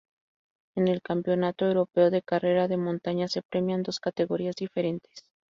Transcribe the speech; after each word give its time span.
En 0.73 0.87
el 0.87 1.03
Campeonato 1.03 1.67
Europeo 1.67 2.09
de 2.09 2.23
Carrera 2.23 2.67
de 2.67 2.75
Montaña 2.75 3.27
se 3.27 3.43
premian 3.43 3.83
dos 3.83 3.99
categorías 3.99 4.55
diferentes. 4.55 5.27